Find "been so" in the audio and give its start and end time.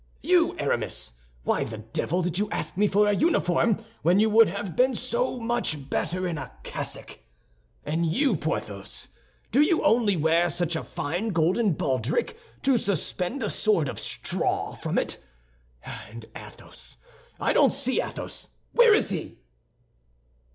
4.75-5.39